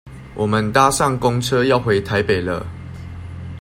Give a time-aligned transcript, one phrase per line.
[0.33, 2.65] 我們搭上公車要回台北了